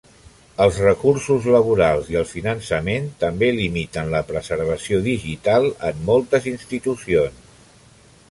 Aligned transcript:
Els 0.63 0.77
recursos 0.83 1.43
laborals 1.55 2.07
i 2.13 2.17
el 2.21 2.25
finançament 2.29 3.05
també 3.23 3.51
limiten 3.57 4.09
la 4.15 4.23
preservació 4.31 5.01
digital 5.09 5.71
en 5.91 6.03
moltes 6.09 6.49
institucions. 6.53 7.55